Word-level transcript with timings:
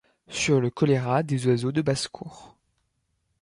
Sur 0.29 0.59
le 0.61 0.71
choléra 0.71 1.21
des 1.21 1.45
oiseaux 1.45 1.71
de 1.71 1.83
basse-cour. 1.83 2.57